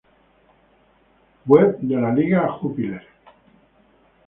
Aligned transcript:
Web 1.51 1.77
de 1.91 2.01
la 2.01 2.11
Jupiler 2.57 2.89
League 2.89 3.07